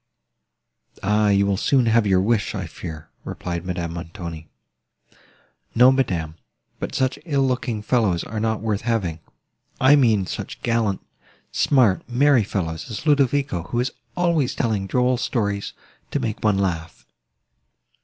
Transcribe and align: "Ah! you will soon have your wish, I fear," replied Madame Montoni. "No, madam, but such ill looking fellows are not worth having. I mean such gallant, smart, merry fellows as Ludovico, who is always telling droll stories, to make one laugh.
"Ah! 1.03 1.29
you 1.29 1.45
will 1.45 1.57
soon 1.57 1.85
have 1.85 2.07
your 2.07 2.21
wish, 2.21 2.55
I 2.55 2.65
fear," 2.65 3.09
replied 3.23 3.63
Madame 3.63 3.93
Montoni. 3.93 4.49
"No, 5.75 5.91
madam, 5.91 6.33
but 6.79 6.95
such 6.95 7.19
ill 7.23 7.45
looking 7.45 7.83
fellows 7.83 8.23
are 8.23 8.39
not 8.39 8.61
worth 8.61 8.81
having. 8.81 9.19
I 9.79 9.95
mean 9.95 10.25
such 10.25 10.63
gallant, 10.63 11.05
smart, 11.51 12.01
merry 12.09 12.43
fellows 12.43 12.89
as 12.89 13.05
Ludovico, 13.05 13.61
who 13.65 13.79
is 13.79 13.91
always 14.17 14.55
telling 14.55 14.87
droll 14.87 15.17
stories, 15.17 15.73
to 16.09 16.19
make 16.19 16.43
one 16.43 16.57
laugh. 16.57 17.05